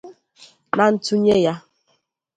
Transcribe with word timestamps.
ná 0.77 0.85
ntụnye 0.93 1.35
ya 1.45 1.53